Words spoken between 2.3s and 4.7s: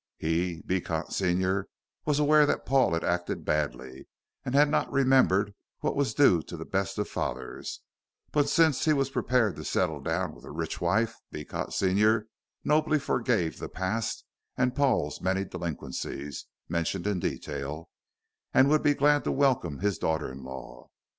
that Paul had acted badly, and had